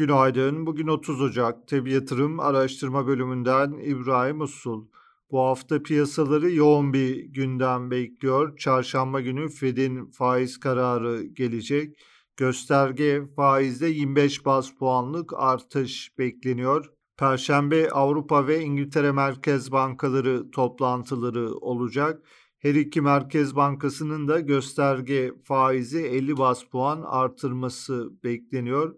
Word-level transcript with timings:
Günaydın. 0.00 0.66
Bugün 0.66 0.88
30 0.88 1.20
Ocak. 1.20 1.68
Tebi 1.68 1.92
Yatırım 1.92 2.40
Araştırma 2.40 3.06
Bölümünden 3.06 3.72
İbrahim 3.72 4.40
Usul. 4.40 4.86
Bu 5.30 5.40
hafta 5.40 5.82
piyasaları 5.82 6.50
yoğun 6.50 6.92
bir 6.92 7.24
gündem 7.24 7.90
bekliyor. 7.90 8.56
Çarşamba 8.56 9.20
günü 9.20 9.48
Fed'in 9.48 10.10
faiz 10.10 10.60
kararı 10.60 11.22
gelecek. 11.22 11.98
Gösterge 12.36 13.22
faizde 13.36 13.86
25 13.86 14.44
bas 14.44 14.70
puanlık 14.78 15.32
artış 15.36 16.18
bekleniyor. 16.18 16.92
Perşembe 17.16 17.90
Avrupa 17.90 18.46
ve 18.46 18.60
İngiltere 18.60 19.12
Merkez 19.12 19.72
Bankaları 19.72 20.50
toplantıları 20.50 21.54
olacak. 21.54 22.22
Her 22.58 22.74
iki 22.74 23.00
Merkez 23.00 23.56
Bankası'nın 23.56 24.28
da 24.28 24.40
gösterge 24.40 25.32
faizi 25.44 25.98
50 25.98 26.38
bas 26.38 26.64
puan 26.64 27.02
artırması 27.06 28.10
bekleniyor. 28.24 28.94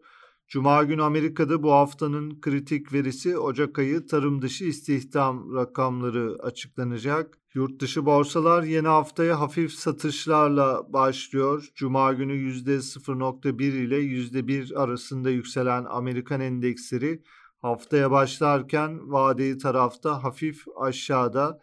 Cuma 0.53 0.85
günü 0.85 1.03
Amerika'da 1.03 1.63
bu 1.63 1.73
haftanın 1.73 2.41
kritik 2.41 2.93
verisi 2.93 3.39
Ocak 3.39 3.79
ayı 3.79 4.07
tarım 4.07 4.43
dışı 4.43 4.65
istihdam 4.65 5.55
rakamları 5.55 6.37
açıklanacak. 6.43 7.39
Yurt 7.55 7.81
dışı 7.81 8.07
borsalar 8.07 8.63
yeni 8.63 8.89
haftaya 8.89 9.41
hafif 9.41 9.73
satışlarla 9.73 10.93
başlıyor. 10.93 11.69
Cuma 11.75 12.13
günü 12.13 12.33
%0.1 12.33 13.63
ile 13.63 13.97
%1 13.97 14.77
arasında 14.77 15.31
yükselen 15.31 15.85
Amerikan 15.85 16.41
endeksleri 16.41 17.23
haftaya 17.59 18.11
başlarken 18.11 19.13
vadeli 19.13 19.59
tarafta 19.59 20.25
hafif 20.25 20.65
aşağıda. 20.81 21.61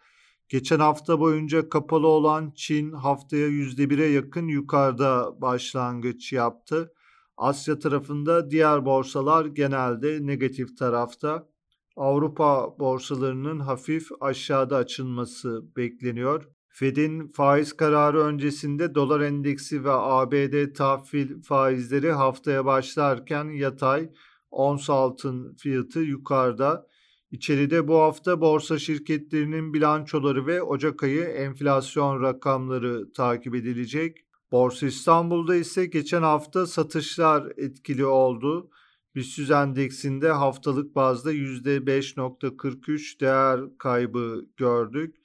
Geçen 0.48 0.80
hafta 0.80 1.20
boyunca 1.20 1.68
kapalı 1.68 2.06
olan 2.06 2.52
Çin 2.56 2.92
haftaya 2.92 3.48
%1'e 3.48 4.06
yakın 4.06 4.48
yukarıda 4.48 5.40
başlangıç 5.40 6.32
yaptı. 6.32 6.92
Asya 7.40 7.78
tarafında 7.78 8.50
diğer 8.50 8.84
borsalar 8.84 9.46
genelde 9.46 10.26
negatif 10.26 10.78
tarafta. 10.78 11.48
Avrupa 11.96 12.78
borsalarının 12.78 13.60
hafif 13.60 14.08
aşağıda 14.20 14.76
açılması 14.76 15.62
bekleniyor. 15.76 16.48
Fed'in 16.68 17.28
faiz 17.28 17.72
kararı 17.72 18.18
öncesinde 18.18 18.94
dolar 18.94 19.20
endeksi 19.20 19.84
ve 19.84 19.90
ABD 19.90 20.74
tahvil 20.74 21.42
faizleri 21.42 22.12
haftaya 22.12 22.64
başlarken 22.64 23.44
yatay, 23.44 24.10
ons 24.50 24.90
altın 24.90 25.56
fiyatı 25.56 26.00
yukarıda. 26.00 26.86
İçeride 27.30 27.88
bu 27.88 27.98
hafta 27.98 28.40
borsa 28.40 28.78
şirketlerinin 28.78 29.74
bilançoları 29.74 30.46
ve 30.46 30.62
Ocak 30.62 31.02
ayı 31.02 31.24
enflasyon 31.24 32.22
rakamları 32.22 33.12
takip 33.12 33.54
edilecek. 33.54 34.29
Borsa 34.52 34.86
İstanbul'da 34.86 35.56
ise 35.56 35.86
geçen 35.86 36.22
hafta 36.22 36.66
satışlar 36.66 37.52
etkili 37.56 38.04
oldu. 38.04 38.70
BIST 39.14 39.50
endeksinde 39.50 40.30
haftalık 40.30 40.94
bazda 40.94 41.32
%5.43 41.32 43.20
değer 43.20 43.60
kaybı 43.78 44.46
gördük. 44.56 45.16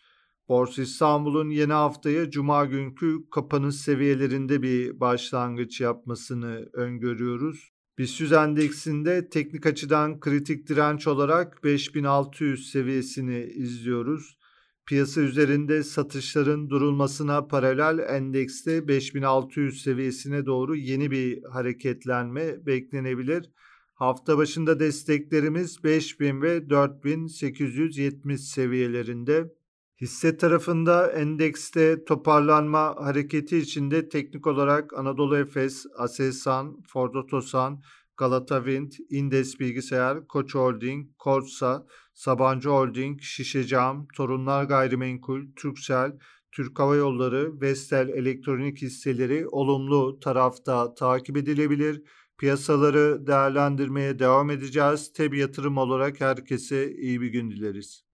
Borsa 0.49 0.81
İstanbul'un 0.81 1.49
yeni 1.49 1.73
haftaya 1.73 2.29
cuma 2.29 2.65
günkü 2.65 3.29
kapanış 3.29 3.75
seviyelerinde 3.75 4.61
bir 4.61 4.99
başlangıç 4.99 5.81
yapmasını 5.81 6.69
öngörüyoruz. 6.73 7.71
BIST 7.97 8.31
endeksinde 8.31 9.29
teknik 9.29 9.65
açıdan 9.65 10.19
kritik 10.19 10.69
direnç 10.69 11.07
olarak 11.07 11.63
5600 11.63 12.71
seviyesini 12.71 13.43
izliyoruz. 13.43 14.37
Piyasa 14.85 15.21
üzerinde 15.21 15.83
satışların 15.83 16.69
durulmasına 16.69 17.47
paralel 17.47 17.99
endekste 18.09 18.87
5600 18.87 19.81
seviyesine 19.81 20.45
doğru 20.45 20.75
yeni 20.75 21.11
bir 21.11 21.43
hareketlenme 21.43 22.65
beklenebilir. 22.65 23.51
Hafta 23.93 24.37
başında 24.37 24.79
desteklerimiz 24.79 25.83
5000 25.83 26.41
ve 26.41 26.69
4870 26.69 28.47
seviyelerinde. 28.49 29.53
Hisse 30.01 30.37
tarafında 30.37 31.11
endekste 31.11 32.03
toparlanma 32.05 32.95
hareketi 32.97 33.57
içinde 33.57 34.09
teknik 34.09 34.47
olarak 34.47 34.93
Anadolu 34.93 35.37
Efes, 35.37 35.85
Aselsan, 35.97 36.81
Ford 36.87 37.15
Otosan, 37.15 37.81
Galata 38.17 38.57
Wind, 38.57 38.91
Indes 39.09 39.59
Bilgisayar, 39.59 40.27
Koç 40.27 40.55
Holding, 40.55 41.07
Korsa, 41.17 41.85
Sabancı 42.13 42.69
Holding, 42.69 43.21
Şişecam, 43.21 44.07
Torunlar 44.15 44.63
Gayrimenkul, 44.63 45.41
Türksel, 45.55 46.11
Türk 46.51 46.79
Hava 46.79 46.95
Yolları, 46.95 47.61
Vestel 47.61 48.09
Elektronik 48.09 48.81
hisseleri 48.81 49.47
olumlu 49.47 50.19
tarafta 50.19 50.93
takip 50.93 51.37
edilebilir. 51.37 52.01
Piyasaları 52.37 53.27
değerlendirmeye 53.27 54.19
devam 54.19 54.49
edeceğiz. 54.49 55.13
Tabi 55.13 55.39
yatırım 55.39 55.77
olarak 55.77 56.21
herkese 56.21 56.91
iyi 56.91 57.21
bir 57.21 57.27
gün 57.27 57.51
dileriz. 57.51 58.04